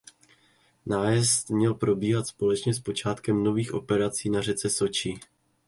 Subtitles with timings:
[0.85, 5.19] Nájezd měl probíhat společně s počátkem nových operací na řece Soči.